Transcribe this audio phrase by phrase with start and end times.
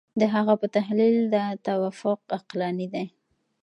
[0.19, 3.05] د هغه په تحلیل دا توافق عقلاني دی.